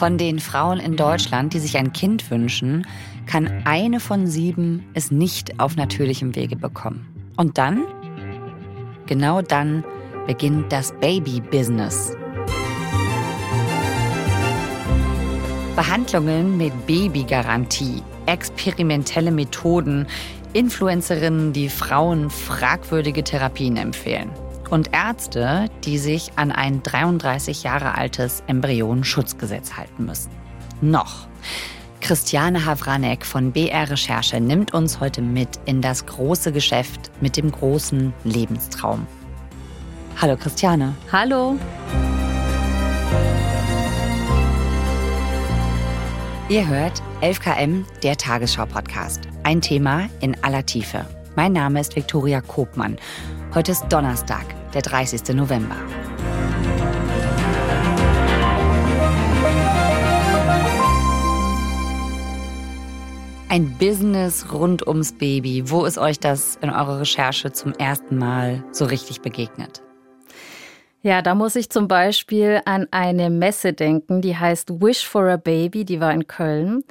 [0.00, 2.86] Von den Frauen in Deutschland, die sich ein Kind wünschen,
[3.26, 7.06] kann eine von sieben es nicht auf natürlichem Wege bekommen.
[7.36, 7.84] Und dann,
[9.04, 9.84] genau dann,
[10.26, 12.16] beginnt das Baby-Business.
[15.76, 20.06] Behandlungen mit Babygarantie, experimentelle Methoden,
[20.54, 24.30] Influencerinnen, die Frauen fragwürdige Therapien empfehlen
[24.70, 30.30] und Ärzte, die sich an ein 33 Jahre altes Embryonenschutzgesetz halten müssen.
[30.80, 31.28] Noch.
[32.00, 37.50] Christiane Havranek von BR Recherche nimmt uns heute mit in das große Geschäft mit dem
[37.50, 39.06] großen Lebenstraum.
[40.20, 40.94] Hallo Christiane.
[41.12, 41.58] Hallo.
[46.48, 49.20] Ihr hört 11KM, der Tagesschau-Podcast.
[49.44, 51.06] Ein Thema in aller Tiefe.
[51.36, 52.96] Mein Name ist Viktoria Kobmann.
[53.54, 55.34] Heute ist Donnerstag, der 30.
[55.34, 55.76] November.
[63.48, 65.64] Ein Business rund ums Baby.
[65.70, 69.82] Wo ist euch das in eurer Recherche zum ersten Mal so richtig begegnet?
[71.02, 75.36] Ja, da muss ich zum Beispiel an eine Messe denken, die heißt Wish for a
[75.36, 76.84] Baby, die war in Köln.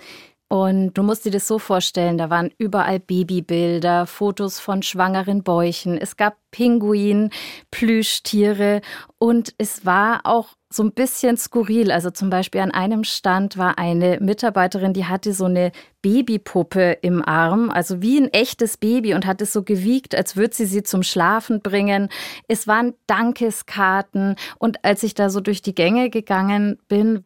[0.50, 5.96] Und du musst dir das so vorstellen, da waren überall Babybilder, Fotos von schwangeren Bäuchen,
[5.96, 7.30] es gab Pinguin,
[7.70, 8.82] Plüschtiere
[9.20, 11.92] und es war auch so ein bisschen skurril.
[11.92, 17.24] Also zum Beispiel an einem Stand war eine Mitarbeiterin, die hatte so eine Babypuppe im
[17.24, 20.82] Arm, also wie ein echtes Baby und hat es so gewiegt, als würde sie sie
[20.82, 22.10] zum Schlafen bringen.
[22.48, 27.24] Es waren Dankeskarten und als ich da so durch die Gänge gegangen bin,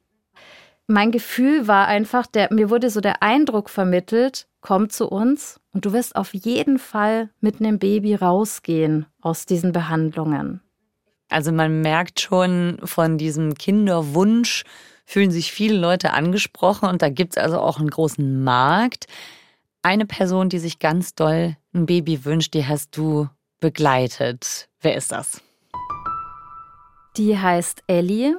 [0.93, 5.85] mein Gefühl war einfach, der, mir wurde so der Eindruck vermittelt, komm zu uns und
[5.85, 10.61] du wirst auf jeden Fall mit einem Baby rausgehen aus diesen Behandlungen.
[11.29, 14.63] Also man merkt schon von diesem Kinderwunsch,
[15.05, 19.07] fühlen sich viele Leute angesprochen und da gibt es also auch einen großen Markt.
[19.81, 23.27] Eine Person, die sich ganz doll ein Baby wünscht, die hast du
[23.59, 24.69] begleitet.
[24.79, 25.41] Wer ist das?
[27.17, 28.37] Die heißt Ellie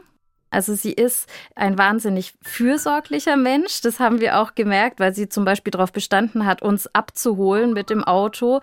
[0.54, 3.80] also sie ist ein wahnsinnig fürsorglicher Mensch.
[3.80, 7.90] Das haben wir auch gemerkt, weil sie zum Beispiel darauf bestanden hat, uns abzuholen mit
[7.90, 8.60] dem Auto.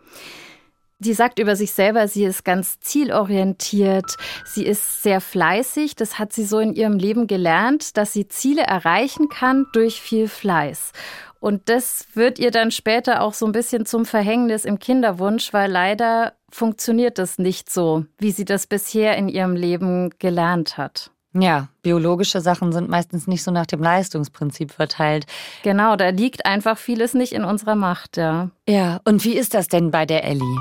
[1.04, 5.96] Sie sagt über sich selber, sie ist ganz zielorientiert, sie ist sehr fleißig.
[5.96, 10.28] Das hat sie so in ihrem Leben gelernt, dass sie Ziele erreichen kann durch viel
[10.28, 10.92] Fleiß.
[11.40, 15.72] Und das wird ihr dann später auch so ein bisschen zum Verhängnis im Kinderwunsch, weil
[15.72, 21.10] leider funktioniert das nicht so, wie sie das bisher in ihrem Leben gelernt hat.
[21.34, 25.26] Ja, biologische Sachen sind meistens nicht so nach dem Leistungsprinzip verteilt.
[25.64, 28.50] Genau, da liegt einfach vieles nicht in unserer Macht, ja.
[28.68, 30.60] Ja, und wie ist das denn bei der Ellie?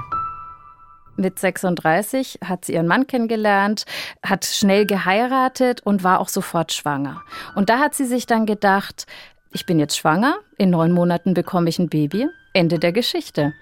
[1.16, 3.84] Mit 36 hat sie ihren Mann kennengelernt,
[4.24, 7.20] hat schnell geheiratet und war auch sofort schwanger.
[7.56, 9.06] Und da hat sie sich dann gedacht,
[9.52, 13.52] ich bin jetzt schwanger, in neun Monaten bekomme ich ein Baby, Ende der Geschichte.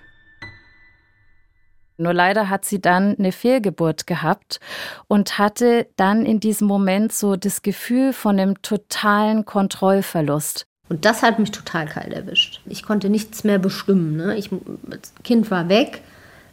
[1.98, 4.60] Nur leider hat sie dann eine Fehlgeburt gehabt
[5.08, 10.66] und hatte dann in diesem Moment so das Gefühl von einem totalen Kontrollverlust.
[10.88, 12.60] Und das hat mich total kalt erwischt.
[12.66, 14.16] Ich konnte nichts mehr bestimmen.
[14.16, 14.36] Ne?
[14.36, 14.48] Ich,
[14.84, 16.02] das Kind war weg,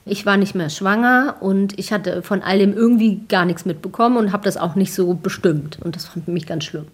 [0.04, 4.18] ich war nicht mehr schwanger und ich hatte von all dem irgendwie gar nichts mitbekommen
[4.18, 5.80] und habe das auch nicht so bestimmt.
[5.82, 6.88] Und das fand mich ganz schlimm.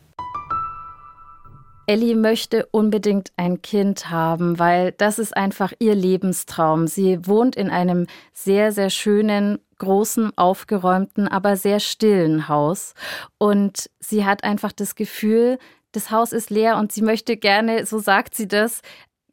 [1.88, 6.88] Ellie möchte unbedingt ein Kind haben, weil das ist einfach ihr Lebenstraum.
[6.88, 12.94] Sie wohnt in einem sehr, sehr schönen, großen, aufgeräumten, aber sehr stillen Haus.
[13.38, 15.58] Und sie hat einfach das Gefühl,
[15.92, 18.82] das Haus ist leer und sie möchte gerne, so sagt sie das,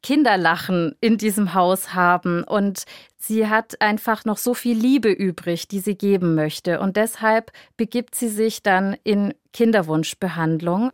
[0.03, 2.84] Kinderlachen in diesem Haus haben und
[3.16, 8.15] sie hat einfach noch so viel Liebe übrig, die sie geben möchte und deshalb begibt
[8.15, 10.92] sie sich dann in Kinderwunschbehandlung.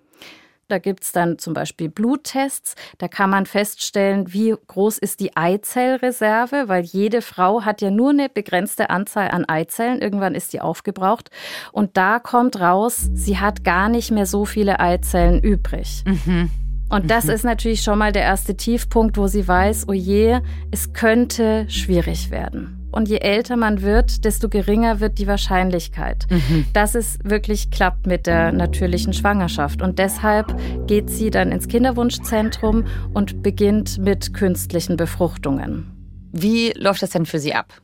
[0.68, 2.74] Da gibt es dann zum Beispiel Bluttests.
[2.98, 8.10] Da kann man feststellen, wie groß ist die Eizellreserve, weil jede Frau hat ja nur
[8.10, 10.00] eine begrenzte Anzahl an Eizellen.
[10.00, 11.30] Irgendwann ist die aufgebraucht.
[11.72, 16.02] Und da kommt raus, sie hat gar nicht mehr so viele Eizellen übrig.
[16.06, 16.50] Mhm.
[16.88, 17.30] Und das mhm.
[17.30, 20.40] ist natürlich schon mal der erste Tiefpunkt, wo sie weiß, oh je,
[20.70, 22.83] es könnte schwierig werden.
[22.94, 26.66] Und je älter man wird, desto geringer wird die Wahrscheinlichkeit, mhm.
[26.74, 29.82] dass es wirklich klappt mit der natürlichen Schwangerschaft.
[29.82, 30.54] Und deshalb
[30.86, 35.90] geht sie dann ins Kinderwunschzentrum und beginnt mit künstlichen Befruchtungen.
[36.30, 37.74] Wie läuft das denn für sie ab?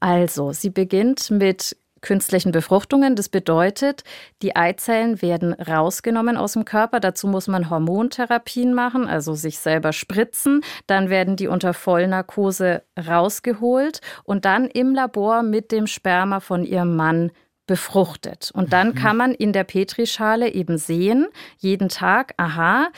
[0.00, 3.16] Also, sie beginnt mit künstlichen Befruchtungen.
[3.16, 4.04] Das bedeutet,
[4.42, 7.00] die Eizellen werden rausgenommen aus dem Körper.
[7.00, 10.62] Dazu muss man Hormontherapien machen, also sich selber spritzen.
[10.86, 16.94] Dann werden die unter Vollnarkose rausgeholt und dann im Labor mit dem Sperma von ihrem
[16.96, 17.32] Mann
[17.66, 18.50] befruchtet.
[18.52, 18.94] Und dann mhm.
[18.96, 21.28] kann man in der Petrischale eben sehen,
[21.58, 22.88] jeden Tag, aha,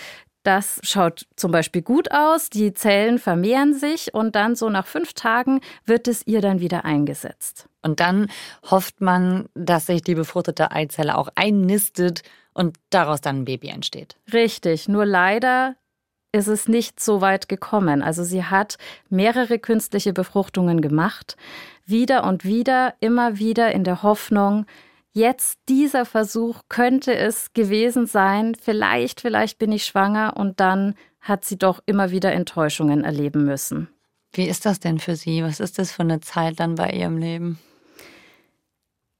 [0.44, 5.14] das schaut zum Beispiel gut aus, die Zellen vermehren sich und dann so nach fünf
[5.14, 7.66] Tagen wird es ihr dann wieder eingesetzt.
[7.82, 8.28] Und dann
[8.70, 14.16] hofft man, dass sich die befruchtete Eizelle auch einnistet und daraus dann ein Baby entsteht.
[14.32, 15.76] Richtig, nur leider
[16.30, 18.02] ist es nicht so weit gekommen.
[18.02, 18.76] Also sie hat
[19.08, 21.36] mehrere künstliche Befruchtungen gemacht,
[21.86, 24.66] wieder und wieder, immer wieder in der Hoffnung,
[25.14, 31.44] jetzt dieser Versuch könnte es gewesen sein, vielleicht, vielleicht bin ich schwanger und dann hat
[31.44, 33.88] sie doch immer wieder Enttäuschungen erleben müssen.
[34.32, 35.42] Wie ist das denn für Sie?
[35.42, 37.58] Was ist das für eine Zeit dann bei Ihrem Leben?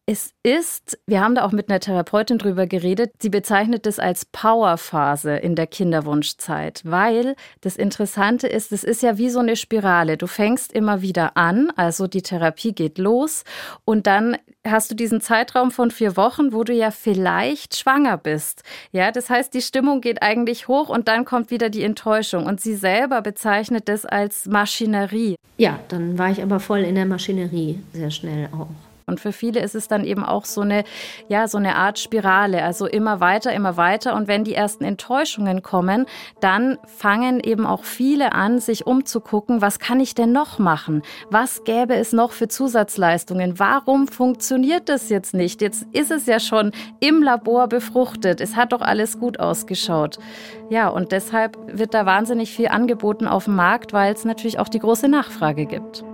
[0.07, 4.27] Es ist, wir haben da auch mit einer Therapeutin drüber geredet, sie bezeichnet es als
[4.27, 10.19] Powerphase in der Kinderwunschzeit, weil das Interessante ist, es ist ja wie so eine Spirale.
[10.19, 13.45] Du fängst immer wieder an, also die Therapie geht los
[13.87, 18.63] und dann hast du diesen Zeitraum von vier Wochen, wo du ja vielleicht schwanger bist.
[18.93, 22.61] Ja, das heißt, die Stimmung geht eigentlich hoch und dann kommt wieder die Enttäuschung und
[22.61, 25.37] sie selber bezeichnet das als Maschinerie.
[25.57, 28.69] Ja, dann war ich aber voll in der Maschinerie sehr schnell auch.
[29.07, 30.85] Und für viele ist es dann eben auch so eine,
[31.29, 34.15] ja, so eine Art Spirale, also immer weiter, immer weiter.
[34.15, 36.07] Und wenn die ersten Enttäuschungen kommen,
[36.41, 41.03] dann fangen eben auch viele an, sich umzugucken, was kann ich denn noch machen?
[41.31, 43.59] Was gäbe es noch für Zusatzleistungen?
[43.59, 45.61] Warum funktioniert das jetzt nicht?
[45.61, 48.41] Jetzt ist es ja schon im Labor befruchtet.
[48.41, 50.19] Es hat doch alles gut ausgeschaut.
[50.71, 54.69] Ja, und deshalb wird da wahnsinnig viel angeboten auf dem Markt, weil es natürlich auch
[54.69, 56.05] die große Nachfrage gibt.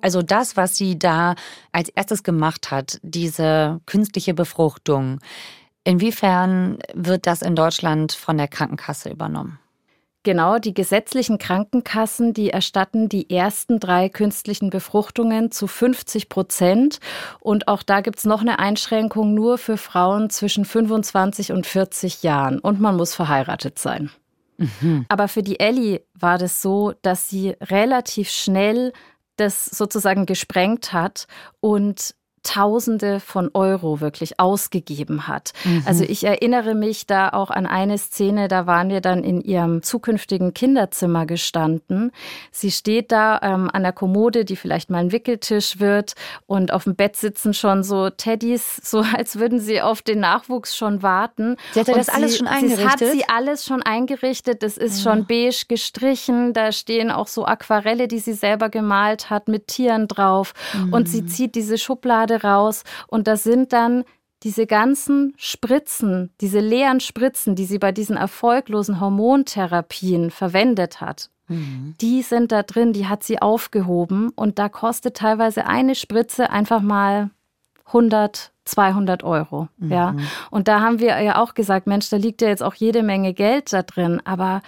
[0.00, 1.34] Also das, was sie da
[1.72, 5.20] als erstes gemacht hat, diese künstliche Befruchtung,
[5.84, 9.58] inwiefern wird das in Deutschland von der Krankenkasse übernommen?
[10.22, 17.00] Genau, die gesetzlichen Krankenkassen, die erstatten die ersten drei künstlichen Befruchtungen zu 50 Prozent.
[17.40, 22.22] Und auch da gibt es noch eine Einschränkung nur für Frauen zwischen 25 und 40
[22.22, 22.58] Jahren.
[22.58, 24.10] Und man muss verheiratet sein.
[24.58, 25.06] Mhm.
[25.08, 28.92] Aber für die Ellie war das so, dass sie relativ schnell
[29.40, 31.26] das sozusagen gesprengt hat.
[31.60, 35.52] Und Tausende von Euro wirklich ausgegeben hat.
[35.64, 35.82] Mhm.
[35.86, 39.82] Also ich erinnere mich da auch an eine Szene, da waren wir dann in ihrem
[39.82, 42.12] zukünftigen Kinderzimmer gestanden.
[42.50, 46.14] Sie steht da ähm, an der Kommode, die vielleicht mal ein Wickeltisch wird
[46.46, 50.74] und auf dem Bett sitzen schon so Teddys, so als würden sie auf den Nachwuchs
[50.76, 51.56] schon warten.
[51.72, 52.84] Sie hatte das sie, alles schon eingerichtet?
[52.84, 54.62] Das hat sie alles schon eingerichtet.
[54.62, 55.12] Das ist ja.
[55.12, 56.52] schon beige gestrichen.
[56.52, 60.54] Da stehen auch so Aquarelle, die sie selber gemalt hat mit Tieren drauf.
[60.74, 60.92] Mhm.
[60.92, 64.04] Und sie zieht diese Schublade gerade raus und da sind dann
[64.42, 71.30] diese ganzen Spritzen, diese leeren Spritzen, die sie bei diesen erfolglosen Hormontherapien verwendet hat.
[71.48, 71.94] Mhm.
[72.00, 76.80] Die sind da drin, die hat sie aufgehoben und da kostet teilweise eine Spritze einfach
[76.80, 77.30] mal
[77.86, 79.68] 100, 200 Euro.
[79.76, 79.92] Mhm.
[79.92, 80.16] Ja.
[80.50, 83.34] Und da haben wir ja auch gesagt, Mensch, da liegt ja jetzt auch jede Menge
[83.34, 84.62] Geld da drin, aber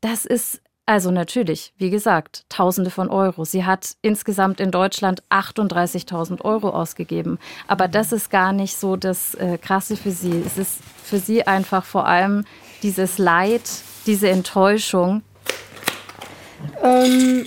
[0.00, 3.44] das ist also natürlich, wie gesagt, Tausende von Euro.
[3.44, 7.38] Sie hat insgesamt in Deutschland 38.000 Euro ausgegeben.
[7.66, 10.42] Aber das ist gar nicht so das äh, Krasse für sie.
[10.46, 12.46] Es ist für sie einfach vor allem
[12.82, 13.68] dieses Leid,
[14.06, 15.22] diese Enttäuschung.
[16.82, 17.46] Ähm,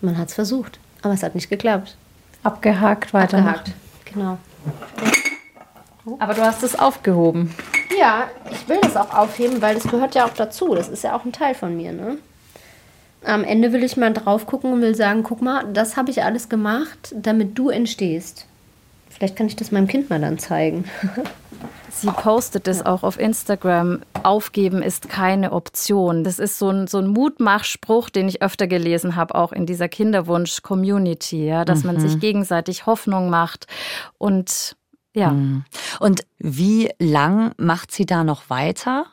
[0.00, 1.94] man hat es versucht, aber es hat nicht geklappt.
[2.42, 3.36] Abgehakt, weiter.
[3.36, 3.72] Abgehakt,
[4.06, 4.38] genau.
[6.20, 7.54] Aber du hast es aufgehoben.
[7.98, 10.74] Ja, ich will das auch aufheben, weil das gehört ja auch dazu.
[10.74, 12.18] Das ist ja auch ein Teil von mir, ne?
[13.24, 16.22] Am Ende will ich mal drauf gucken und will sagen, guck mal, das habe ich
[16.22, 18.46] alles gemacht, damit du entstehst.
[19.08, 20.84] Vielleicht kann ich das meinem Kind mal dann zeigen.
[21.90, 24.02] Sie postet es auch auf Instagram.
[24.22, 26.24] Aufgeben ist keine Option.
[26.24, 29.88] Das ist so ein, so ein Mutmachspruch, den ich öfter gelesen habe, auch in dieser
[29.88, 31.86] Kinderwunsch-Community, ja, dass mhm.
[31.86, 33.66] man sich gegenseitig Hoffnung macht
[34.18, 34.76] und
[35.16, 35.30] ja.
[35.30, 35.64] Hm.
[35.98, 39.06] Und wie lang macht sie da noch weiter?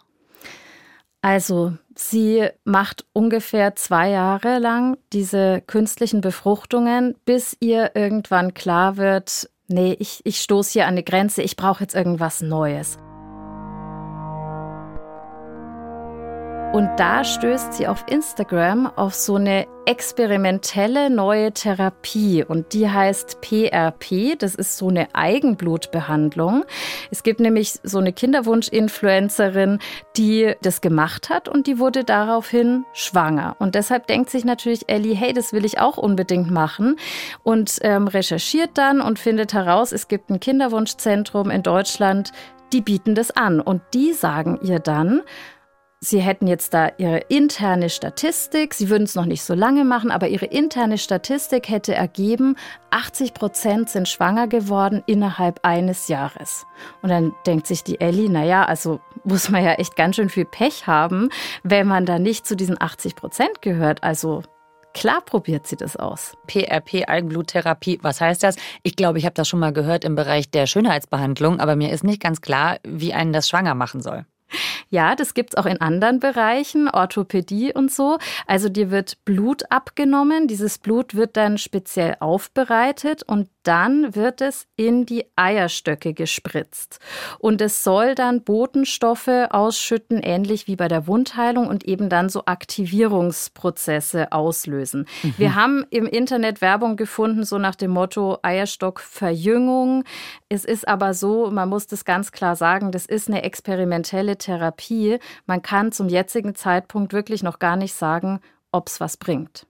[1.21, 9.49] Also, sie macht ungefähr zwei Jahre lang diese künstlichen Befruchtungen, bis ihr irgendwann klar wird,
[9.67, 12.97] nee, ich, ich stoße hier an eine Grenze, ich brauche jetzt irgendwas Neues.
[16.73, 23.41] Und da stößt sie auf Instagram auf so eine experimentelle neue Therapie und die heißt
[23.41, 24.35] PRP.
[24.39, 26.65] Das ist so eine Eigenblutbehandlung.
[27.11, 29.77] Es gibt nämlich so eine Kinderwunsch-Influencerin,
[30.17, 33.55] die das gemacht hat und die wurde daraufhin schwanger.
[33.59, 36.95] Und deshalb denkt sich natürlich Ellie, hey, das will ich auch unbedingt machen
[37.43, 42.31] und ähm, recherchiert dann und findet heraus, es gibt ein Kinderwunschzentrum in Deutschland,
[42.73, 45.21] die bieten das an und die sagen ihr dann,
[46.05, 50.11] Sie hätten jetzt da ihre interne Statistik, sie würden es noch nicht so lange machen,
[50.11, 52.57] aber ihre interne Statistik hätte ergeben,
[52.91, 56.65] 80 Prozent sind schwanger geworden innerhalb eines Jahres.
[57.01, 60.43] Und dann denkt sich die Ellie, naja, also muss man ja echt ganz schön viel
[60.43, 61.29] Pech haben,
[61.63, 64.03] wenn man da nicht zu diesen 80 Prozent gehört.
[64.03, 64.43] Also
[64.93, 66.35] Klar probiert sie das aus.
[66.45, 68.57] PRP, Algenbluttherapie, was heißt das?
[68.83, 72.03] Ich glaube, ich habe das schon mal gehört im Bereich der Schönheitsbehandlung, aber mir ist
[72.03, 74.25] nicht ganz klar, wie einen das schwanger machen soll.
[74.89, 78.17] Ja, das gibt es auch in anderen Bereichen, Orthopädie und so.
[78.47, 80.47] Also dir wird Blut abgenommen.
[80.47, 86.99] Dieses Blut wird dann speziell aufbereitet und dann wird es in die Eierstöcke gespritzt.
[87.39, 92.45] Und es soll dann Botenstoffe ausschütten, ähnlich wie bei der Wundheilung und eben dann so
[92.45, 95.07] Aktivierungsprozesse auslösen.
[95.23, 95.33] Mhm.
[95.37, 100.03] Wir haben im Internet Werbung gefunden, so nach dem Motto Eierstockverjüngung.
[100.49, 105.19] Es ist aber so, man muss das ganz klar sagen, das ist eine experimentelle Therapie.
[105.45, 108.39] Man kann zum jetzigen Zeitpunkt wirklich noch gar nicht sagen,
[108.71, 109.67] ob es was bringt.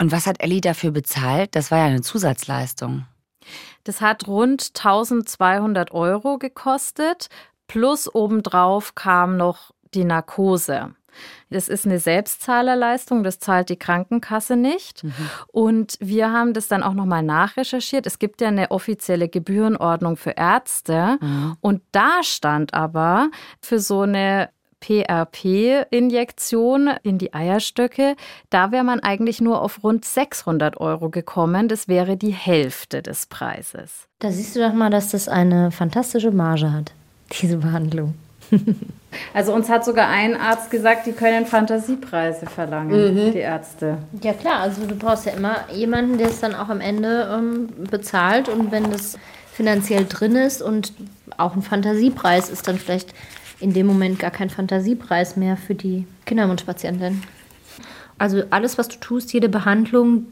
[0.00, 1.54] Und was hat Ellie dafür bezahlt?
[1.54, 3.06] Das war ja eine Zusatzleistung.
[3.84, 7.28] Das hat rund 1200 Euro gekostet,
[7.66, 10.94] plus obendrauf kam noch die Narkose.
[11.50, 15.04] Das ist eine Selbstzahlerleistung, das zahlt die Krankenkasse nicht.
[15.04, 15.12] Mhm.
[15.48, 18.06] Und wir haben das dann auch nochmal nachrecherchiert.
[18.06, 21.18] Es gibt ja eine offizielle Gebührenordnung für Ärzte.
[21.20, 21.56] Mhm.
[21.60, 23.30] Und da stand aber
[23.60, 24.50] für so eine
[24.84, 28.16] PRP-Injektion in die Eierstöcke,
[28.50, 31.68] da wäre man eigentlich nur auf rund 600 Euro gekommen.
[31.68, 34.08] Das wäre die Hälfte des Preises.
[34.18, 36.92] Da siehst du doch mal, dass das eine fantastische Marge hat,
[37.40, 38.12] diese Behandlung.
[39.32, 43.32] Also uns hat sogar ein Arzt gesagt, die können Fantasiepreise verlangen, mhm.
[43.32, 43.98] die Ärzte.
[44.22, 47.68] Ja klar, also du brauchst ja immer jemanden, der es dann auch am Ende ähm,
[47.90, 49.18] bezahlt und wenn das
[49.52, 50.92] finanziell drin ist und
[51.36, 53.14] auch ein Fantasiepreis ist dann vielleicht
[53.60, 57.22] in dem Moment gar kein Fantasiepreis mehr für die Kinderwunschpatientin.
[58.18, 60.26] Also alles, was du tust, jede Behandlung,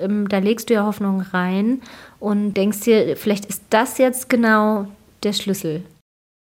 [0.00, 1.80] ähm, da legst du ja Hoffnung rein
[2.18, 4.86] und denkst dir, vielleicht ist das jetzt genau
[5.22, 5.82] der Schlüssel.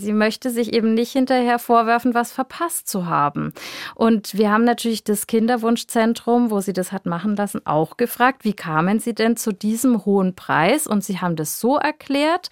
[0.02, 3.52] Sie möchte sich eben nicht hinterher vorwerfen, was verpasst zu haben.
[3.94, 8.54] Und wir haben natürlich das Kinderwunschzentrum, wo sie das hat machen lassen, auch gefragt, wie
[8.54, 10.88] kamen Sie denn zu diesem hohen Preis?
[10.88, 12.48] Und sie haben das so erklärt,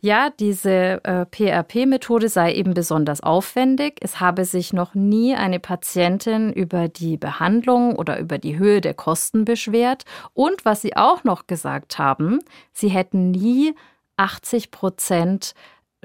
[0.00, 3.98] ja, diese äh, PRP-Methode sei eben besonders aufwendig.
[4.00, 8.94] Es habe sich noch nie eine Patientin über die Behandlung oder über die Höhe der
[8.94, 10.04] Kosten beschwert.
[10.32, 12.38] Und was sie auch noch gesagt haben,
[12.72, 13.74] sie hätten nie
[14.16, 15.52] 80 Prozent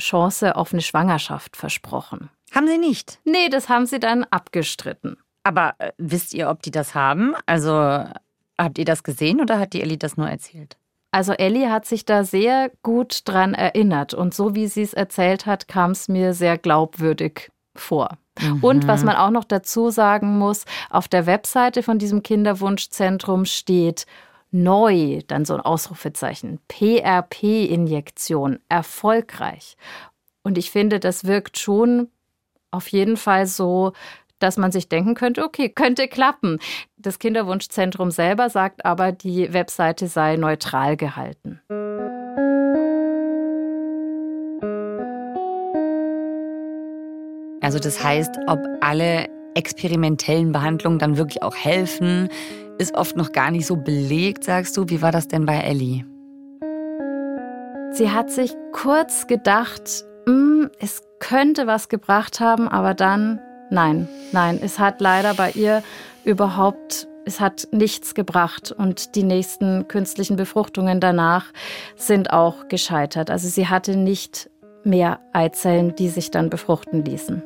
[0.02, 2.30] Chance auf eine Schwangerschaft versprochen.
[2.54, 3.20] Haben Sie nicht?
[3.24, 5.18] Nee, das haben Sie dann abgestritten.
[5.44, 7.34] Aber äh, wisst ihr, ob die das haben?
[7.46, 7.72] Also
[8.58, 10.78] habt ihr das gesehen oder hat die Ellie das nur erzählt?
[11.12, 15.46] Also Ellie hat sich da sehr gut dran erinnert und so wie sie es erzählt
[15.46, 18.18] hat, kam es mir sehr glaubwürdig vor.
[18.40, 18.64] Mhm.
[18.64, 24.06] Und was man auch noch dazu sagen muss, auf der Webseite von diesem Kinderwunschzentrum steht
[24.52, 29.78] neu, dann so ein Ausrufezeichen, PRP-Injektion, erfolgreich.
[30.44, 32.10] Und ich finde, das wirkt schon
[32.72, 33.94] auf jeden Fall so,
[34.40, 36.60] dass man sich denken könnte, okay, könnte klappen.
[36.98, 41.62] Das Kinderwunschzentrum selber sagt aber, die Webseite sei neutral gehalten.
[47.62, 52.30] Also das heißt, ob alle experimentellen Behandlungen dann wirklich auch helfen,
[52.82, 54.90] ist oft noch gar nicht so belegt, sagst du.
[54.90, 56.04] Wie war das denn bei Ellie?
[57.92, 64.60] Sie hat sich kurz gedacht, mm, es könnte was gebracht haben, aber dann, nein, nein,
[64.64, 65.84] es hat leider bei ihr
[66.24, 71.46] überhaupt, es hat nichts gebracht und die nächsten künstlichen Befruchtungen danach
[71.96, 73.30] sind auch gescheitert.
[73.30, 74.50] Also sie hatte nicht
[74.84, 77.44] mehr Eizellen, die sich dann befruchten ließen.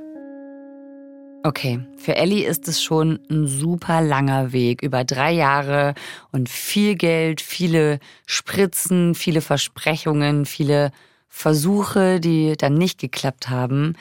[1.46, 5.94] Okay, für Ellie ist es schon ein super langer Weg, über drei Jahre
[6.32, 10.92] und viel Geld, viele Spritzen, viele Versprechungen, viele
[11.30, 13.96] Versuche, die dann nicht geklappt haben.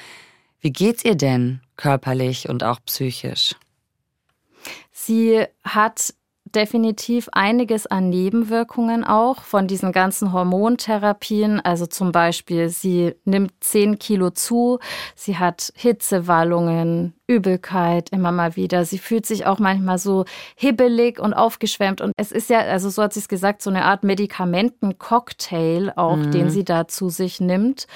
[0.62, 3.54] Wie geht's ihr denn körperlich und auch psychisch?
[4.90, 6.14] Sie hat
[6.54, 11.61] definitiv einiges an Nebenwirkungen auch von diesen ganzen Hormontherapien.
[11.61, 14.78] Also zum Beispiel, sie nimmt 10 Kilo zu,
[15.14, 18.84] sie hat Hitzewallungen, Übelkeit immer mal wieder.
[18.84, 20.25] Sie fühlt sich auch manchmal so
[20.56, 22.00] hibbelig und aufgeschwemmt.
[22.00, 26.16] Und es ist ja, also so hat sie es gesagt, so eine Art Medikamentencocktail auch,
[26.16, 26.30] mhm.
[26.30, 27.87] den sie da zu sich nimmt.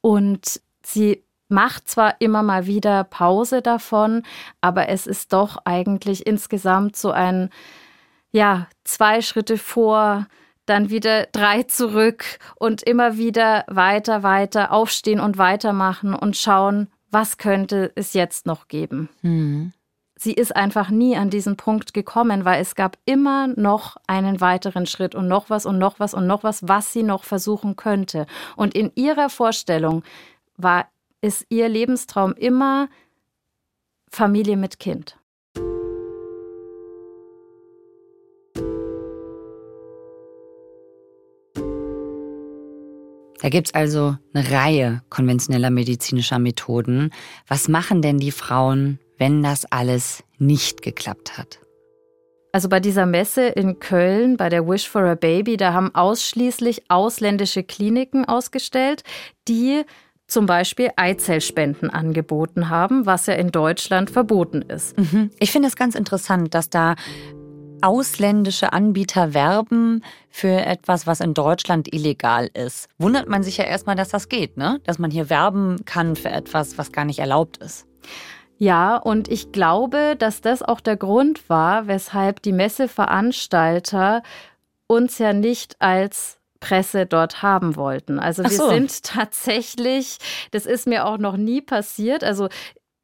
[0.00, 4.22] Und sie macht zwar immer mal wieder Pause davon,
[4.60, 7.50] aber es ist doch eigentlich insgesamt so ein
[8.36, 10.26] ja, zwei Schritte vor,
[10.66, 17.38] dann wieder drei zurück und immer wieder weiter, weiter aufstehen und weitermachen und schauen, was
[17.38, 19.08] könnte es jetzt noch geben?
[19.22, 19.72] Mhm.
[20.18, 24.84] Sie ist einfach nie an diesen Punkt gekommen, weil es gab immer noch einen weiteren
[24.84, 28.26] Schritt und noch was und noch was und noch was, was sie noch versuchen könnte.
[28.54, 30.02] Und in ihrer Vorstellung
[30.58, 30.86] war
[31.22, 32.88] ist ihr Lebenstraum immer
[34.10, 35.16] Familie mit Kind.
[43.46, 47.12] Da gibt es also eine Reihe konventioneller medizinischer Methoden.
[47.46, 51.60] Was machen denn die Frauen, wenn das alles nicht geklappt hat?
[52.50, 56.90] Also bei dieser Messe in Köln, bei der Wish for a Baby, da haben ausschließlich
[56.90, 59.04] ausländische Kliniken ausgestellt,
[59.46, 59.84] die
[60.26, 64.98] zum Beispiel Eizellspenden angeboten haben, was ja in Deutschland verboten ist.
[64.98, 65.30] Mhm.
[65.38, 66.96] Ich finde es ganz interessant, dass da
[67.82, 72.88] ausländische Anbieter werben für etwas, was in Deutschland illegal ist.
[72.98, 74.80] Wundert man sich ja erstmal, dass das geht, ne?
[74.84, 77.86] Dass man hier werben kann für etwas, was gar nicht erlaubt ist.
[78.58, 84.22] Ja, und ich glaube, dass das auch der Grund war, weshalb die Messeveranstalter
[84.86, 88.18] uns ja nicht als Presse dort haben wollten.
[88.18, 88.68] Also wir so.
[88.68, 90.18] sind tatsächlich,
[90.52, 92.24] das ist mir auch noch nie passiert.
[92.24, 92.48] Also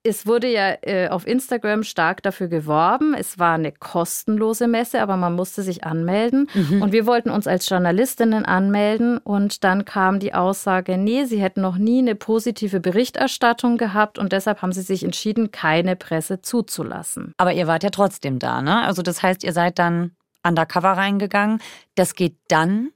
[0.04, 3.14] es wurde ja äh, auf Instagram stark dafür geworben.
[3.14, 6.48] Es war eine kostenlose Messe, aber man musste sich anmelden.
[6.54, 6.82] Mhm.
[6.82, 9.18] Und wir wollten uns als Journalistinnen anmelden.
[9.18, 14.18] Und dann kam die Aussage, nee, sie hätten noch nie eine positive Berichterstattung gehabt.
[14.18, 17.32] Und deshalb haben sie sich entschieden, keine Presse zuzulassen.
[17.36, 18.82] Aber ihr wart ja trotzdem da, ne?
[18.82, 21.60] Also das heißt, ihr seid dann undercover reingegangen.
[21.94, 22.90] Das geht dann,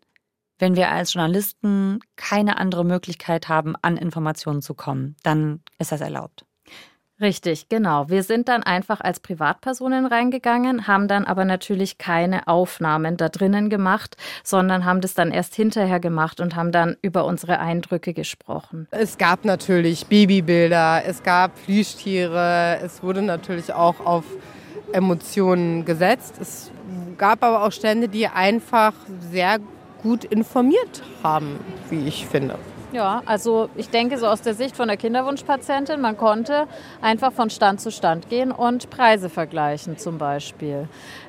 [0.58, 6.00] wenn wir als Journalisten keine andere Möglichkeit haben, an Informationen zu kommen, dann ist das
[6.00, 6.44] erlaubt.
[7.18, 8.10] Richtig, genau.
[8.10, 13.70] Wir sind dann einfach als Privatpersonen reingegangen, haben dann aber natürlich keine Aufnahmen da drinnen
[13.70, 18.86] gemacht, sondern haben das dann erst hinterher gemacht und haben dann über unsere Eindrücke gesprochen.
[18.90, 24.24] Es gab natürlich Babybilder, es gab Plüschtiere, es wurde natürlich auch auf
[24.92, 26.34] Emotionen gesetzt.
[26.38, 26.70] Es
[27.16, 28.92] gab aber auch Stände, die einfach
[29.30, 29.58] sehr
[30.02, 31.58] gut informiert haben,
[31.88, 32.58] wie ich finde.
[32.96, 36.66] Ja, also ich denke so aus der Sicht von der Kinderwunschpatientin, man konnte
[37.02, 40.88] einfach von Stand zu Stand gehen und Preise vergleichen zum Beispiel.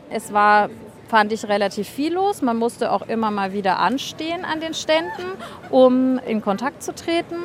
[0.10, 0.70] Es war
[1.10, 2.42] fand ich relativ viel los.
[2.42, 5.26] Man musste auch immer mal wieder anstehen an den Ständen,
[5.70, 7.36] um in Kontakt zu treten.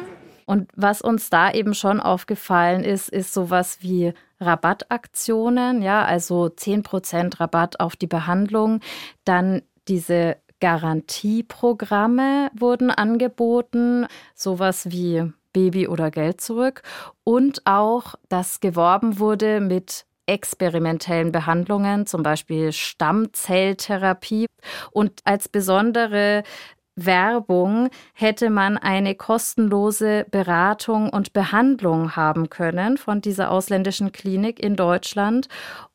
[0.46, 7.40] Und was uns da eben schon aufgefallen ist, ist sowas wie Rabattaktionen, ja, also 10%
[7.40, 8.78] Rabatt auf die Behandlung,
[9.24, 16.82] dann diese Garantieprogramme wurden angeboten, sowas wie Baby oder Geld zurück
[17.24, 24.46] und auch, dass geworben wurde mit experimentellen Behandlungen, zum Beispiel Stammzelltherapie.
[24.92, 26.44] Und als besondere
[26.94, 34.76] Werbung hätte man eine kostenlose Beratung und Behandlung haben können von dieser ausländischen Klinik in
[34.76, 35.48] Deutschland.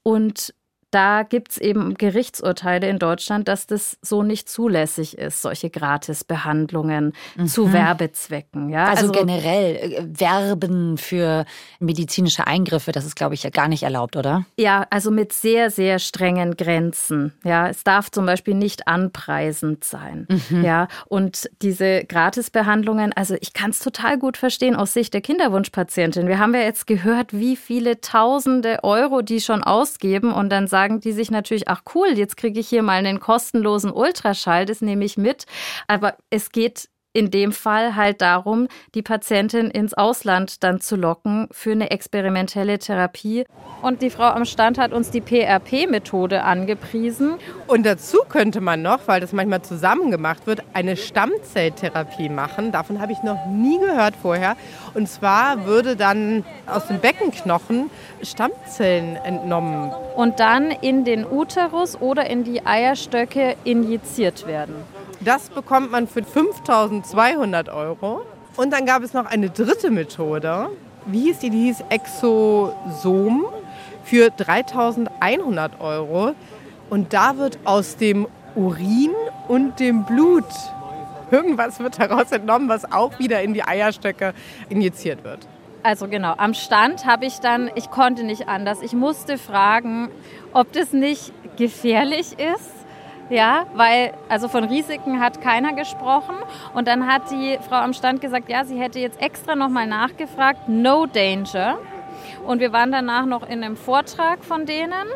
[0.04, 0.54] Und
[0.92, 7.14] da gibt es eben Gerichtsurteile in Deutschland, dass das so nicht zulässig ist, solche Gratisbehandlungen
[7.36, 7.48] mhm.
[7.48, 8.70] zu Werbezwecken.
[8.70, 8.86] Ja?
[8.86, 11.46] Also, also generell äh, Werben für
[11.80, 14.46] medizinische Eingriffe, das ist, glaube ich, gar nicht erlaubt, oder?
[14.58, 17.34] Ja, also mit sehr, sehr strengen Grenzen.
[17.44, 20.26] Ja, es darf zum Beispiel nicht anpreisend sein.
[20.30, 20.64] Mhm.
[20.64, 26.28] Ja, und diese Gratisbehandlungen, also ich kann es total gut verstehen aus Sicht der Kinderwunschpatientin.
[26.28, 30.77] Wir haben ja jetzt gehört, wie viele Tausende Euro die schon ausgeben und dann sagen,
[30.78, 34.82] sagen die sich natürlich, ach cool, jetzt kriege ich hier mal einen kostenlosen Ultraschall, das
[34.82, 35.46] nehme ich mit.
[35.88, 41.48] Aber es geht in dem Fall halt darum, die Patientin ins Ausland dann zu locken
[41.50, 43.46] für eine experimentelle Therapie.
[43.82, 47.38] Und die Frau am Stand hat uns die PRP-Methode angepriesen.
[47.66, 52.72] Und dazu könnte man noch, weil das manchmal zusammen gemacht wird, eine Stammzelltherapie machen.
[52.72, 54.56] Davon habe ich noch nie gehört vorher.
[54.94, 57.90] Und zwar würde dann aus dem Beckenknochen
[58.22, 59.92] Stammzellen entnommen.
[60.16, 64.76] Und dann in den Uterus oder in die Eierstöcke injiziert werden.
[65.20, 68.22] Das bekommt man für 5200 Euro.
[68.56, 70.70] Und dann gab es noch eine dritte Methode.
[71.06, 71.50] Wie hieß die?
[71.50, 73.46] Die hieß Exosom
[74.04, 76.34] für 3100 Euro.
[76.90, 79.12] Und da wird aus dem Urin
[79.48, 80.46] und dem Blut
[81.32, 84.34] irgendwas wird daraus entnommen, was auch wieder in die Eierstöcke
[84.70, 85.40] injiziert wird.
[85.84, 90.10] Also genau, am Stand habe ich dann, ich konnte nicht anders, ich musste fragen,
[90.54, 92.77] ob das nicht gefährlich ist
[93.30, 96.36] ja, weil also von Risiken hat keiner gesprochen.
[96.74, 100.68] Und dann hat die Frau am Stand gesagt, ja, sie hätte jetzt extra nochmal nachgefragt,
[100.68, 101.78] no danger.
[102.46, 105.08] Und wir waren danach noch in einem Vortrag von denen.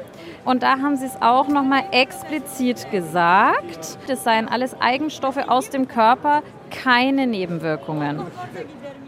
[0.43, 3.97] Und da haben sie es auch nochmal explizit gesagt.
[4.07, 8.21] Das seien alles Eigenstoffe aus dem Körper, keine Nebenwirkungen.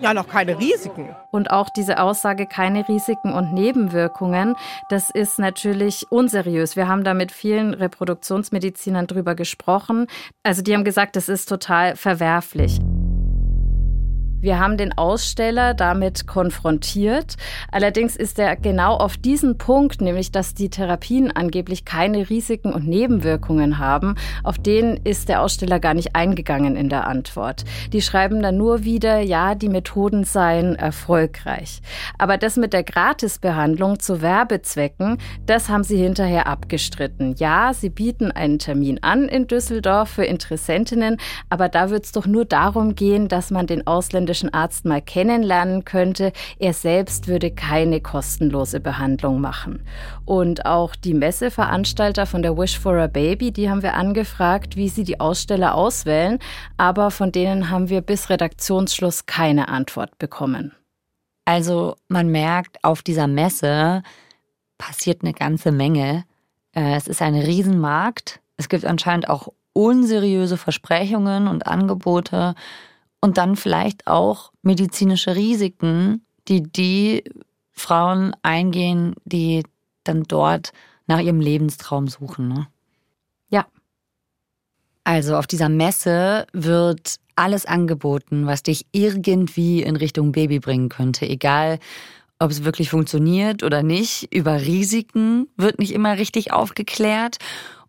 [0.01, 1.15] Ja, noch keine Risiken.
[1.31, 4.55] Und auch diese Aussage, keine Risiken und Nebenwirkungen,
[4.89, 6.75] das ist natürlich unseriös.
[6.75, 10.07] Wir haben da mit vielen Reproduktionsmedizinern drüber gesprochen.
[10.43, 12.79] Also die haben gesagt, das ist total verwerflich.
[14.43, 17.37] Wir haben den Aussteller damit konfrontiert.
[17.71, 22.85] Allerdings ist er genau auf diesen Punkt, nämlich dass die Therapien angeblich keine Risiken und
[22.85, 27.63] Nebenwirkungen haben, auf den ist der Aussteller gar nicht eingegangen in der Antwort.
[27.93, 31.81] Die schreiben dann nur wieder, ja, die Methoden seien erfolgreich.
[32.17, 37.35] Aber das mit der Gratisbehandlung zu Werbezwecken, das haben sie hinterher abgestritten.
[37.37, 41.15] Ja, sie bieten einen Termin an in Düsseldorf für Interessentinnen,
[41.49, 45.01] aber da wird es doch nur darum gehen, dass man den ausländischen ausländischen Arzt mal
[45.01, 46.33] kennenlernen könnte.
[46.57, 49.85] Er selbst würde keine kostenlose Behandlung machen.
[50.25, 54.89] Und auch die Messeveranstalter von der Wish for a Baby, die haben wir angefragt, wie
[54.89, 56.39] sie die Aussteller auswählen,
[56.77, 60.73] aber von denen haben wir bis Redaktionsschluss keine Antwort bekommen.
[61.45, 64.01] Also man merkt, auf dieser Messe
[64.77, 66.23] passiert eine ganze Menge.
[66.75, 68.39] Äh, es ist ein Riesenmarkt.
[68.57, 72.55] Es gibt anscheinend auch unseriöse Versprechungen und Angebote
[73.23, 77.23] und dann vielleicht auch medizinische Risiken, die die
[77.71, 79.63] Frauen eingehen, die
[80.03, 80.73] dann dort
[81.07, 82.49] nach ihrem Lebenstraum suchen.
[82.49, 82.67] Ne?
[83.47, 83.65] Ja.
[85.05, 91.25] Also auf dieser Messe wird alles angeboten, was dich irgendwie in Richtung Baby bringen könnte,
[91.25, 91.79] egal
[92.39, 94.33] ob es wirklich funktioniert oder nicht.
[94.33, 97.37] Über Risiken wird nicht immer richtig aufgeklärt.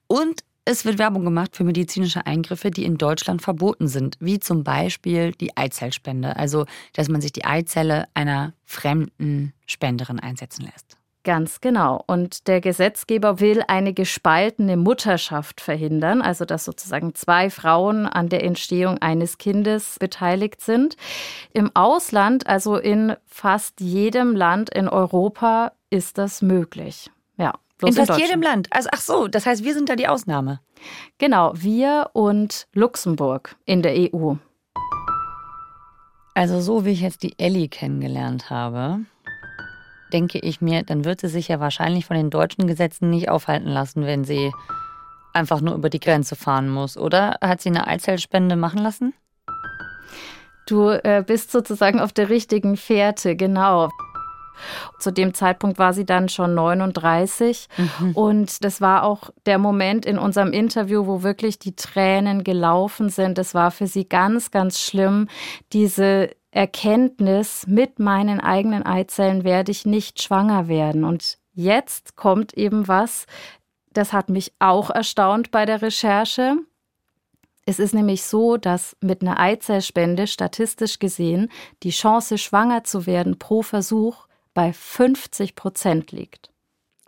[0.06, 4.64] Und es wird Werbung gemacht für medizinische Eingriffe, die in Deutschland verboten sind, wie zum
[4.64, 10.96] Beispiel die Eizellspende, also dass man sich die Eizelle einer fremden Spenderin einsetzen lässt.
[11.24, 12.04] Ganz genau.
[12.06, 18.44] Und der Gesetzgeber will eine gespaltene Mutterschaft verhindern, also dass sozusagen zwei Frauen an der
[18.44, 20.98] Entstehung eines Kindes beteiligt sind.
[21.54, 27.10] Im Ausland, also in fast jedem Land in Europa, ist das möglich.
[27.38, 27.54] Ja.
[27.78, 28.68] Bloß in fast jedem Land.
[28.70, 30.60] Also ach so, das heißt, wir sind da die Ausnahme.
[31.18, 34.34] Genau, wir und Luxemburg in der EU.
[36.34, 39.00] Also so wie ich jetzt die Ellie kennengelernt habe,
[40.12, 43.68] denke ich mir, dann wird sie sich ja wahrscheinlich von den deutschen Gesetzen nicht aufhalten
[43.68, 44.52] lassen, wenn sie
[45.32, 47.36] einfach nur über die Grenze fahren muss, oder?
[47.40, 49.14] Hat sie eine Eizellspende machen lassen?
[50.66, 53.90] Du äh, bist sozusagen auf der richtigen Fährte, genau.
[54.98, 58.12] Zu dem Zeitpunkt war sie dann schon 39 mhm.
[58.12, 63.38] und das war auch der Moment in unserem Interview, wo wirklich die Tränen gelaufen sind.
[63.38, 65.28] Es war für sie ganz, ganz schlimm,
[65.72, 71.02] diese Erkenntnis, mit meinen eigenen Eizellen werde ich nicht schwanger werden.
[71.04, 73.26] Und jetzt kommt eben was,
[73.92, 76.56] das hat mich auch erstaunt bei der Recherche.
[77.66, 81.50] Es ist nämlich so, dass mit einer Eizellspende statistisch gesehen
[81.82, 84.23] die Chance, schwanger zu werden pro Versuch
[84.54, 86.50] bei 50 Prozent liegt.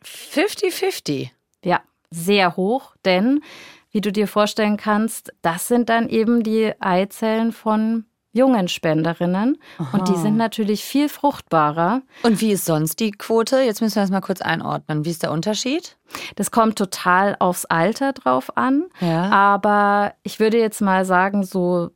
[0.05, 1.31] 50-50?
[1.65, 1.81] Ja,
[2.11, 3.43] sehr hoch, denn
[3.91, 8.05] wie du dir vorstellen kannst, das sind dann eben die Eizellen von
[8.37, 9.97] jungen Spenderinnen Aha.
[9.97, 12.03] und die sind natürlich viel fruchtbarer.
[12.23, 13.63] Und wie ist sonst die Quote?
[13.63, 15.07] Jetzt müssen wir das mal kurz einordnen.
[15.07, 15.97] Wie ist der Unterschied?
[16.37, 19.31] Das kommt total aufs Alter drauf an, ja.
[19.31, 21.91] aber ich würde jetzt mal sagen, so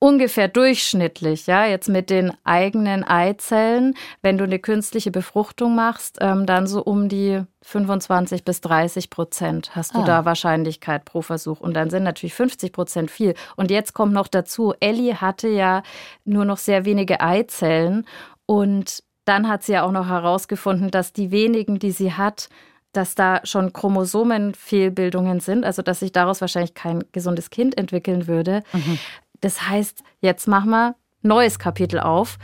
[0.00, 6.46] ungefähr durchschnittlich, ja, jetzt mit den eigenen Eizellen, wenn du eine künstliche Befruchtung machst, ähm,
[6.46, 10.04] dann so um die 25 bis 30 Prozent hast du ah.
[10.04, 11.60] da Wahrscheinlichkeit pro Versuch.
[11.60, 13.34] Und dann sind natürlich 50 Prozent viel.
[13.56, 15.82] Und jetzt kommt noch dazu, Ellie hatte ja
[16.24, 18.06] nur noch sehr wenige Eizellen.
[18.46, 22.48] Und dann hat sie ja auch noch herausgefunden, dass die wenigen, die sie hat,
[22.92, 28.62] dass da schon Chromosomenfehlbildungen sind, also dass sich daraus wahrscheinlich kein gesundes Kind entwickeln würde.
[28.72, 28.98] Mhm.
[29.40, 32.38] Das heißt, jetzt machen wir neues Kapitel auf.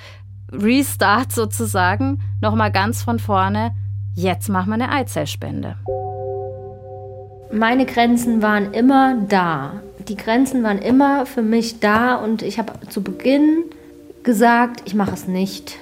[0.52, 3.74] Restart sozusagen, nochmal ganz von vorne.
[4.14, 5.76] Jetzt machen wir eine Eizellspende.
[7.52, 9.82] Meine Grenzen waren immer da.
[10.08, 13.64] Die Grenzen waren immer für mich da und ich habe zu Beginn
[14.22, 15.78] gesagt, ich mache es nicht.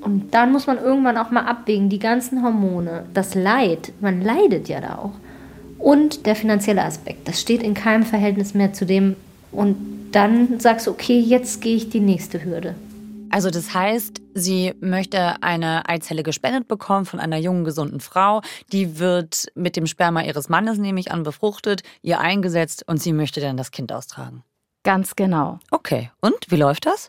[0.00, 4.68] Und dann muss man irgendwann auch mal abwägen, die ganzen Hormone, das Leid, man leidet
[4.68, 5.12] ja da auch.
[5.78, 9.16] Und der finanzielle Aspekt, das steht in keinem Verhältnis mehr zu dem.
[9.52, 9.76] Und
[10.12, 12.74] dann sagst du, okay, jetzt gehe ich die nächste Hürde.
[13.30, 18.42] Also das heißt, sie möchte eine Eizelle gespendet bekommen von einer jungen, gesunden Frau.
[18.72, 23.40] Die wird mit dem Sperma ihres Mannes nämlich an befruchtet, ihr eingesetzt und sie möchte
[23.40, 24.44] dann das Kind austragen.
[24.84, 25.60] Ganz genau.
[25.70, 27.08] Okay, und wie läuft das?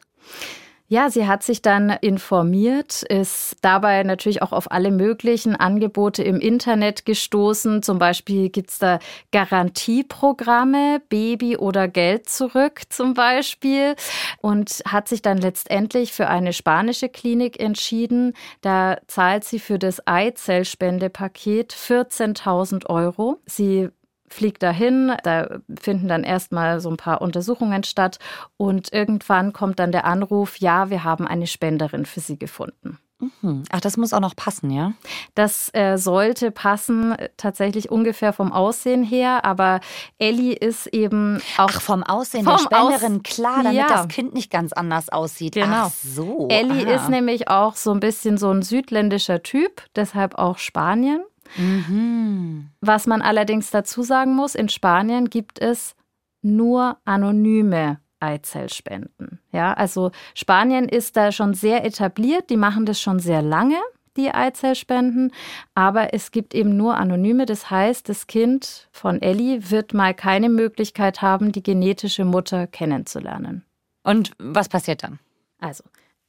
[0.93, 6.39] Ja, sie hat sich dann informiert, ist dabei natürlich auch auf alle möglichen Angebote im
[6.39, 7.81] Internet gestoßen.
[7.81, 8.99] Zum Beispiel gibt es da
[9.31, 13.95] Garantieprogramme, Baby oder Geld zurück zum Beispiel.
[14.37, 18.33] Und hat sich dann letztendlich für eine spanische Klinik entschieden.
[18.61, 23.39] Da zahlt sie für das Eizellspendepaket 14.000 Euro.
[23.47, 23.89] Sie
[24.33, 28.19] fliegt dahin, da finden dann erstmal so ein paar Untersuchungen statt
[28.57, 32.99] und irgendwann kommt dann der Anruf, ja, wir haben eine Spenderin für Sie gefunden.
[33.41, 33.63] Mhm.
[33.71, 34.93] Ach, das muss auch noch passen, ja?
[35.35, 39.79] Das äh, sollte passen, tatsächlich ungefähr vom Aussehen her, aber
[40.17, 41.69] Ellie ist eben auch.
[41.69, 43.87] Ach, vom Aussehen vom der Spenderin, Aus klar, damit ja.
[43.87, 45.53] das Kind nicht ganz anders aussieht.
[45.53, 45.85] Genau.
[45.87, 46.47] Ach so.
[46.49, 46.95] Ellie Aha.
[46.95, 51.23] ist nämlich auch so ein bisschen so ein südländischer Typ, deshalb auch Spanien.
[51.57, 52.69] Mhm.
[52.81, 55.95] Was man allerdings dazu sagen muss, in Spanien gibt es
[56.41, 59.39] nur anonyme Eizellspenden.
[59.51, 63.77] Ja, also Spanien ist da schon sehr etabliert, die machen das schon sehr lange,
[64.15, 65.31] die Eizellspenden,
[65.73, 67.45] aber es gibt eben nur anonyme.
[67.45, 73.65] Das heißt, das Kind von Ellie wird mal keine Möglichkeit haben, die genetische Mutter kennenzulernen.
[74.03, 75.19] Und was passiert dann?
[75.59, 75.83] Also,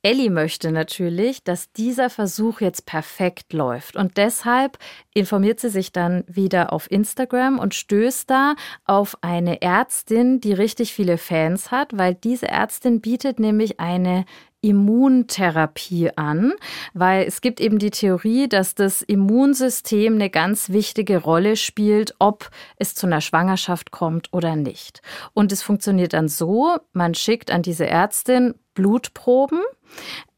[0.05, 3.97] Ellie möchte natürlich, dass dieser Versuch jetzt perfekt läuft.
[3.97, 4.77] Und deshalb
[5.15, 10.93] informiert sie sich dann wieder auf Instagram und stößt da auf eine Ärztin, die richtig
[10.93, 14.27] viele Fans hat, weil diese Ärztin bietet nämlich eine
[14.65, 16.55] Immuntherapie an,
[16.95, 22.51] weil es gibt eben die Theorie, dass das Immunsystem eine ganz wichtige Rolle spielt, ob
[22.79, 25.03] es zu einer Schwangerschaft kommt oder nicht.
[25.35, 29.61] Und es funktioniert dann so, man schickt an diese Ärztin Blutproben,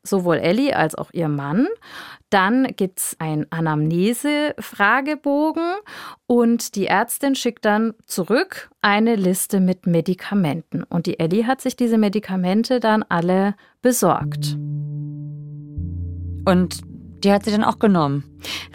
[0.07, 1.69] sowohl Ellie als auch ihr Mann.
[2.31, 5.75] Dann gibt es einen Anamnese-Fragebogen
[6.27, 10.83] und die Ärztin schickt dann zurück eine Liste mit Medikamenten.
[10.83, 14.57] Und die Ellie hat sich diese Medikamente dann alle besorgt.
[16.45, 16.81] Und
[17.25, 18.25] die hat sie dann auch genommen.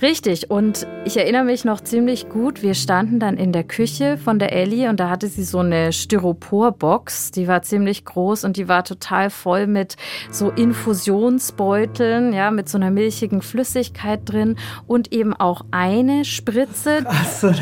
[0.01, 0.49] Richtig.
[0.49, 2.61] Und ich erinnere mich noch ziemlich gut.
[2.61, 5.93] Wir standen dann in der Küche von der Ellie und da hatte sie so eine
[5.93, 7.31] Styroporbox.
[7.31, 9.95] Die war ziemlich groß und die war total voll mit
[10.31, 17.05] so Infusionsbeuteln, ja, mit so einer milchigen Flüssigkeit drin und eben auch eine Spritze.
[17.05, 17.53] Achso.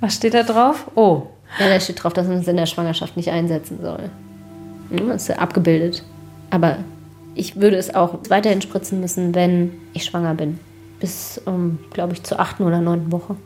[0.00, 0.90] Was steht da drauf?
[0.94, 1.28] Oh.
[1.58, 4.10] Ja, da steht drauf, dass man es in der Schwangerschaft nicht einsetzen soll.
[4.90, 6.02] Das ist ja abgebildet.
[6.50, 6.78] Aber
[7.34, 10.58] ich würde es auch weiterhin spritzen müssen, wenn ich schwanger bin.
[11.00, 13.36] Bis, um, glaube ich, zur achten oder neunten Woche.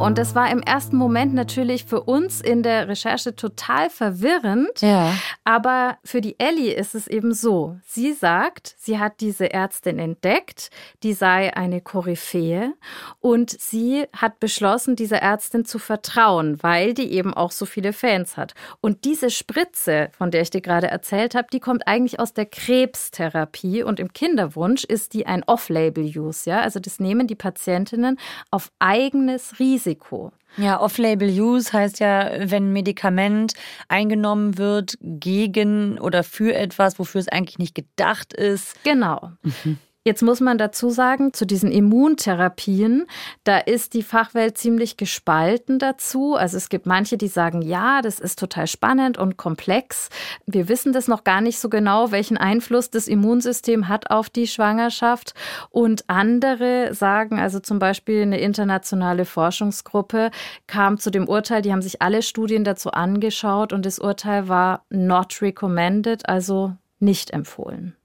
[0.00, 4.80] Und das war im ersten Moment natürlich für uns in der Recherche total verwirrend.
[4.80, 5.12] Ja.
[5.42, 7.76] Aber für die Ellie ist es eben so.
[7.84, 10.70] Sie sagt, sie hat diese Ärztin entdeckt,
[11.02, 12.74] die sei eine Koryphäe
[13.18, 18.36] und sie hat beschlossen, dieser Ärztin zu vertrauen, weil die eben auch so viele Fans
[18.36, 18.54] hat.
[18.80, 22.46] Und diese Spritze, von der ich dir gerade erzählt habe, die kommt eigentlich aus der
[22.46, 26.48] Krebstherapie und im Kinderwunsch ist die ein Off-Label-Use.
[26.48, 26.60] Ja?
[26.60, 28.16] Also das nehmen die Patientinnen
[28.52, 30.32] auf eigenes Risiko Risiko.
[30.56, 33.54] Ja, Off-Label-Use heißt ja, wenn ein Medikament
[33.88, 38.82] eingenommen wird gegen oder für etwas, wofür es eigentlich nicht gedacht ist.
[38.82, 39.32] Genau.
[39.42, 39.78] Mhm.
[40.08, 43.04] Jetzt muss man dazu sagen, zu diesen Immuntherapien,
[43.44, 46.34] da ist die Fachwelt ziemlich gespalten dazu.
[46.34, 50.08] Also es gibt manche, die sagen, ja, das ist total spannend und komplex.
[50.46, 54.46] Wir wissen das noch gar nicht so genau, welchen Einfluss das Immunsystem hat auf die
[54.46, 55.34] Schwangerschaft.
[55.68, 60.30] Und andere sagen, also zum Beispiel eine internationale Forschungsgruppe
[60.66, 64.86] kam zu dem Urteil, die haben sich alle Studien dazu angeschaut und das Urteil war
[64.88, 67.97] not recommended, also nicht empfohlen.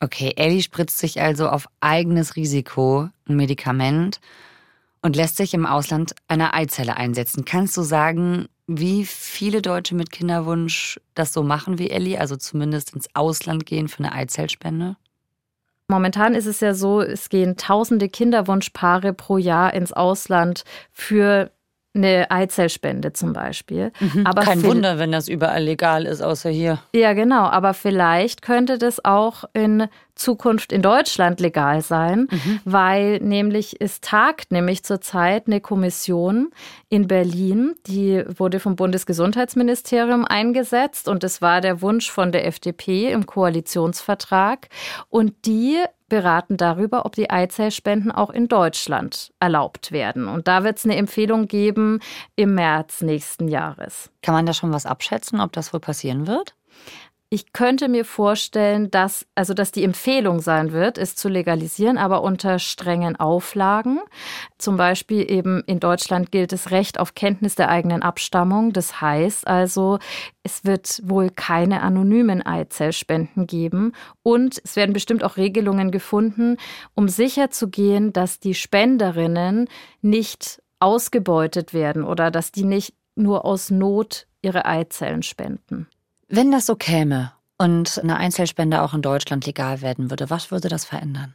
[0.00, 4.20] Okay, Ellie spritzt sich also auf eigenes Risiko ein Medikament
[5.02, 7.44] und lässt sich im Ausland eine Eizelle einsetzen.
[7.44, 12.94] Kannst du sagen, wie viele Deutsche mit Kinderwunsch das so machen wie Ellie, also zumindest
[12.94, 14.96] ins Ausland gehen für eine Eizellspende?
[15.88, 21.52] Momentan ist es ja so, es gehen tausende Kinderwunschpaare pro Jahr ins Ausland für
[21.96, 23.92] eine Eizellspende zum Beispiel.
[23.98, 24.26] Mhm.
[24.26, 26.78] Aber Kein Wunder, wenn das überall legal ist, außer hier.
[26.94, 27.44] Ja, genau.
[27.44, 32.60] Aber vielleicht könnte das auch in Zukunft in Deutschland legal sein, mhm.
[32.64, 36.48] weil nämlich es tagt nämlich zurzeit eine Kommission
[36.88, 43.12] in Berlin, die wurde vom Bundesgesundheitsministerium eingesetzt und es war der Wunsch von der FDP
[43.12, 44.68] im Koalitionsvertrag
[45.10, 45.76] und die
[46.08, 50.28] beraten darüber, ob die Eizellspenden auch in Deutschland erlaubt werden.
[50.28, 52.00] Und da wird es eine Empfehlung geben
[52.36, 54.10] im März nächsten Jahres.
[54.22, 56.54] Kann man da schon was abschätzen, ob das wohl passieren wird?
[57.36, 62.22] Ich könnte mir vorstellen, dass, also, dass die Empfehlung sein wird, es zu legalisieren, aber
[62.22, 64.00] unter strengen Auflagen.
[64.56, 68.72] Zum Beispiel eben in Deutschland gilt das Recht auf Kenntnis der eigenen Abstammung.
[68.72, 69.98] Das heißt also,
[70.44, 76.56] es wird wohl keine anonymen Eizellspenden geben und es werden bestimmt auch Regelungen gefunden,
[76.94, 79.68] um sicherzugehen, dass die Spenderinnen
[80.00, 85.86] nicht ausgebeutet werden oder dass die nicht nur aus Not ihre Eizellen spenden.
[86.28, 90.68] Wenn das so käme und eine Einzelspende auch in Deutschland legal werden würde, was würde
[90.68, 91.34] das verändern?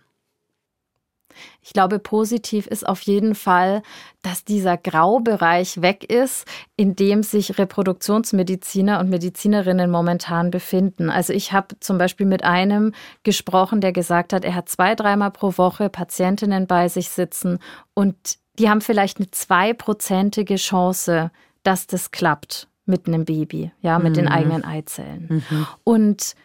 [1.61, 3.83] Ich glaube, positiv ist auf jeden Fall,
[4.21, 11.09] dass dieser Graubereich weg ist, in dem sich Reproduktionsmediziner und Medizinerinnen momentan befinden.
[11.09, 15.31] Also ich habe zum Beispiel mit einem gesprochen, der gesagt hat, er hat zwei, dreimal
[15.31, 17.59] pro Woche Patientinnen bei sich sitzen
[17.93, 18.15] und
[18.59, 21.31] die haben vielleicht eine zweiprozentige Chance,
[21.63, 24.15] dass das klappt mit einem Baby, ja, mit mhm.
[24.15, 25.43] den eigenen Eizellen.
[25.49, 25.67] Mhm.
[25.83, 26.35] Und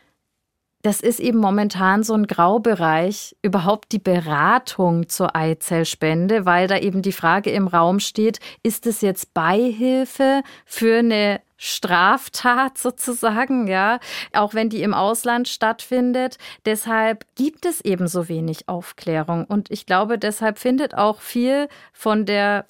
[0.87, 7.03] das ist eben momentan so ein Graubereich, überhaupt die Beratung zur Eizellspende, weil da eben
[7.03, 13.99] die Frage im Raum steht, ist es jetzt Beihilfe für eine Straftat sozusagen, ja,
[14.33, 16.39] auch wenn die im Ausland stattfindet.
[16.67, 19.45] Deshalb gibt es eben so wenig Aufklärung.
[19.47, 22.67] Und ich glaube, deshalb findet auch viel von der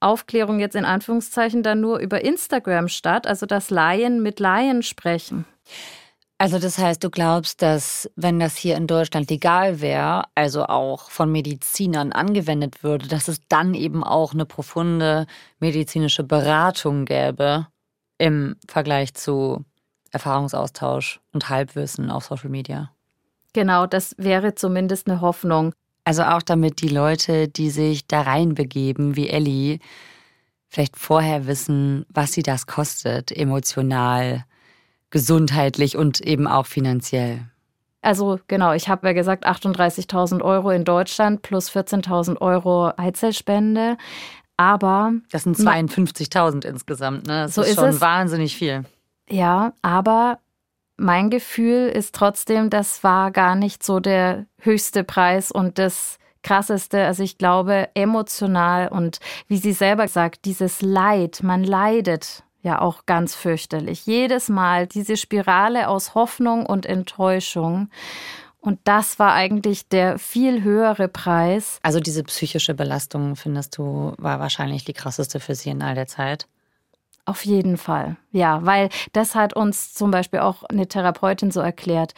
[0.00, 5.44] Aufklärung jetzt in Anführungszeichen dann nur über Instagram statt, also dass Laien mit Laien sprechen.
[6.38, 11.10] Also das heißt, du glaubst, dass wenn das hier in Deutschland legal wäre, also auch
[11.10, 15.26] von Medizinern angewendet würde, dass es dann eben auch eine profunde
[15.58, 17.66] medizinische Beratung gäbe
[18.16, 19.66] im Vergleich zu
[20.12, 22.90] Erfahrungsaustausch und Halbwissen auf Social Media.
[23.52, 25.74] Genau, das wäre zumindest eine Hoffnung.
[26.04, 29.78] Also auch damit die Leute, die sich da reinbegeben, wie Ellie,
[30.68, 34.44] vielleicht vorher wissen, was sie das kostet, emotional,
[35.10, 37.40] gesundheitlich und eben auch finanziell.
[38.02, 43.98] Also genau, ich habe ja gesagt 38.000 Euro in Deutschland plus 14.000 Euro Eizellspende.
[44.56, 47.26] Aber das sind 52.000 insgesamt.
[47.26, 47.42] Ne?
[47.42, 48.00] Das so ist, ist schon es.
[48.00, 48.84] wahnsinnig viel.
[49.28, 50.38] Ja, aber
[51.00, 57.04] mein Gefühl ist trotzdem, das war gar nicht so der höchste Preis und das krasseste.
[57.04, 63.06] Also ich glaube, emotional und wie sie selber sagt, dieses Leid, man leidet ja auch
[63.06, 64.04] ganz fürchterlich.
[64.04, 67.88] Jedes Mal diese Spirale aus Hoffnung und Enttäuschung.
[68.60, 71.78] Und das war eigentlich der viel höhere Preis.
[71.82, 76.06] Also diese psychische Belastung, findest du, war wahrscheinlich die krasseste für sie in all der
[76.06, 76.46] Zeit?
[77.24, 82.14] Auf jeden Fall, ja, weil das hat uns zum Beispiel auch eine Therapeutin so erklärt.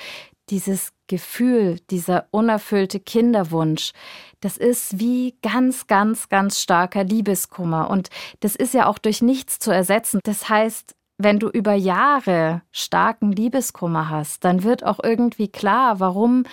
[0.49, 3.93] Dieses Gefühl, dieser unerfüllte Kinderwunsch,
[4.41, 7.91] das ist wie ganz, ganz, ganz starker Liebeskummer.
[7.91, 8.09] Und
[8.41, 10.21] das ist ja auch durch nichts zu ersetzen.
[10.25, 16.45] Das heißt, wenn du über Jahre starken Liebeskummer hast, dann wird auch irgendwie klar, warum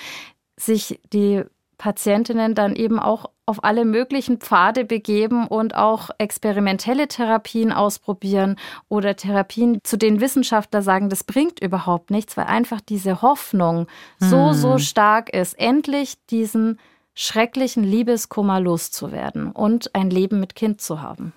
[0.58, 1.44] sich die
[1.80, 8.58] Patientinnen dann eben auch auf alle möglichen Pfade begeben und auch experimentelle Therapien ausprobieren
[8.90, 13.88] oder Therapien, zu denen Wissenschaftler sagen, das bringt überhaupt nichts, weil einfach diese Hoffnung
[14.20, 14.80] so, so hm.
[14.80, 16.80] stark ist, endlich diesen
[17.16, 21.34] schrecklichen Liebeskummer loszuwerden und ein Leben mit Kind zu haben.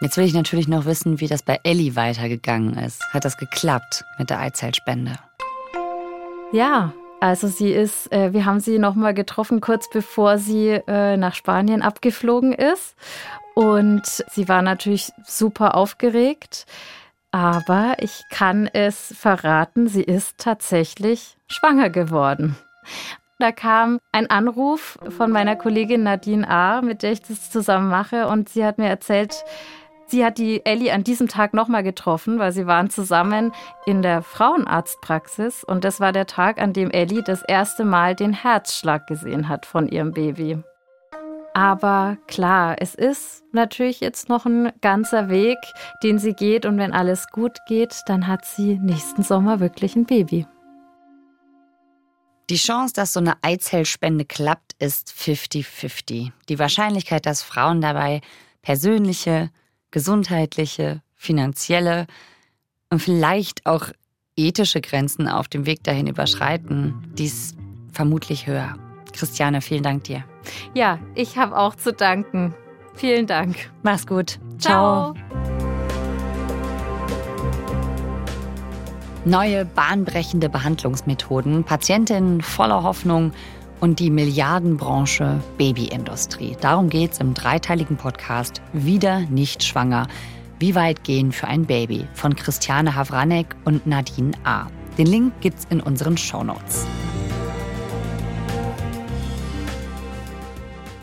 [0.00, 3.04] Jetzt will ich natürlich noch wissen, wie das bei Ellie weitergegangen ist.
[3.12, 5.18] Hat das geklappt mit der Eizellspende?
[6.52, 11.16] Ja, also sie ist, äh, wir haben sie noch mal getroffen kurz bevor sie äh,
[11.16, 12.96] nach Spanien abgeflogen ist
[13.54, 16.66] und sie war natürlich super aufgeregt.
[17.30, 22.56] Aber ich kann es verraten, sie ist tatsächlich schwanger geworden.
[23.38, 28.26] Da kam ein Anruf von meiner Kollegin Nadine A., mit der ich das zusammen mache.
[28.26, 29.44] Und sie hat mir erzählt,
[30.12, 33.52] sie hat die Ellie an diesem Tag nochmal getroffen, weil sie waren zusammen
[33.86, 35.64] in der Frauenarztpraxis.
[35.64, 39.66] Und das war der Tag, an dem Ellie das erste Mal den Herzschlag gesehen hat
[39.66, 40.62] von ihrem Baby.
[41.54, 45.58] Aber klar, es ist natürlich jetzt noch ein ganzer Weg,
[46.02, 46.64] den sie geht.
[46.66, 50.46] Und wenn alles gut geht, dann hat sie nächsten Sommer wirklich ein Baby.
[52.50, 56.32] Die Chance, dass so eine Eizellspende klappt, ist 50-50.
[56.48, 58.20] Die Wahrscheinlichkeit, dass Frauen dabei
[58.60, 59.50] persönliche,
[59.92, 62.06] gesundheitliche, finanzielle
[62.90, 63.86] und vielleicht auch
[64.36, 67.56] ethische Grenzen auf dem Weg dahin überschreiten, die ist
[67.92, 68.74] vermutlich höher.
[69.12, 70.24] Christiane, vielen Dank dir.
[70.74, 72.54] Ja, ich habe auch zu danken.
[72.94, 73.70] Vielen Dank.
[73.82, 74.38] Mach's gut.
[74.58, 75.14] Ciao.
[79.24, 83.32] Neue bahnbrechende Behandlungsmethoden, Patientinnen voller Hoffnung
[83.82, 86.56] und die Milliardenbranche Babyindustrie.
[86.60, 90.06] Darum geht's im dreiteiligen Podcast Wieder nicht schwanger.
[90.60, 94.68] Wie weit gehen für ein Baby von Christiane Havranek und Nadine A.
[94.98, 96.86] Den Link gibt's in unseren Shownotes.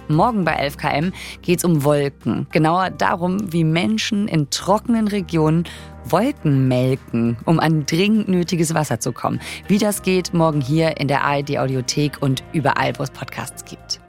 [0.08, 1.12] Morgen bei 11KM
[1.42, 2.48] geht es um Wolken.
[2.52, 5.66] Genauer darum, wie Menschen in trockenen Regionen
[6.12, 9.40] Wolken melken, um an dringend nötiges Wasser zu kommen.
[9.68, 14.00] Wie das geht, morgen hier in der ARD Audiothek und überall, wo es Podcasts gibt.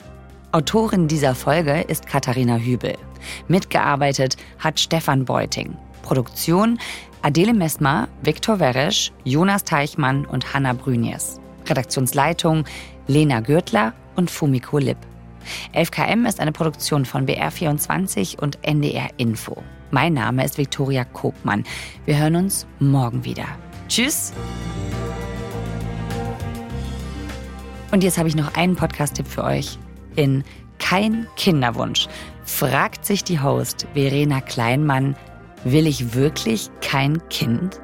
[0.52, 2.96] Autorin dieser Folge ist Katharina Hübel.
[3.48, 5.76] Mitgearbeitet hat Stefan Beuting.
[6.02, 6.78] Produktion
[7.22, 11.38] Adele Messmer, Viktor Weresch, Jonas Teichmann und Hanna Brünjes.
[11.68, 12.64] Redaktionsleitung
[13.06, 14.98] Lena Gürtler und Fumiko Lipp.
[15.74, 19.62] 11KM ist eine Produktion von BR24 und NDR Info.
[19.90, 21.64] Mein Name ist Viktoria Kobmann.
[22.04, 23.46] Wir hören uns morgen wieder.
[23.88, 24.32] Tschüss!
[27.90, 29.78] Und jetzt habe ich noch einen Podcast-Tipp für euch.
[30.14, 30.44] In
[30.78, 32.06] Kein Kinderwunsch
[32.44, 35.16] fragt sich die Host Verena Kleinmann,
[35.64, 37.80] will ich wirklich kein Kind?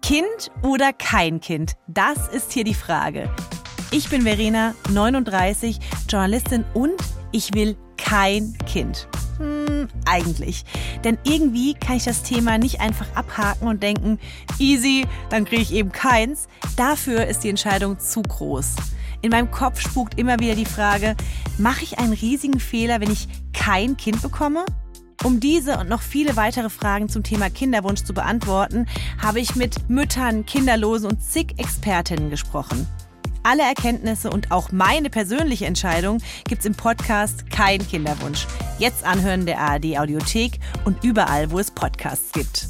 [0.00, 1.74] Kind oder kein Kind?
[1.88, 3.28] Das ist hier die Frage.
[3.90, 5.78] Ich bin Verena, 39,
[6.08, 6.94] Journalistin und
[7.32, 9.08] ich will kein Kind.
[9.38, 10.64] Hm, eigentlich.
[11.04, 14.18] Denn irgendwie kann ich das Thema nicht einfach abhaken und denken,
[14.58, 16.48] easy, dann kriege ich eben keins.
[16.76, 18.76] Dafür ist die Entscheidung zu groß.
[19.22, 21.14] In meinem Kopf spukt immer wieder die Frage,
[21.58, 24.64] mache ich einen riesigen Fehler, wenn ich kein Kind bekomme?
[25.22, 28.86] Um diese und noch viele weitere Fragen zum Thema Kinderwunsch zu beantworten,
[29.20, 32.86] habe ich mit Müttern, Kinderlosen und zig Expertinnen gesprochen.
[33.42, 36.18] Alle Erkenntnisse und auch meine persönliche Entscheidung
[36.48, 38.46] gibt's im Podcast Kein Kinderwunsch.
[38.78, 42.68] Jetzt anhören der ARD Audiothek und überall, wo es Podcasts gibt.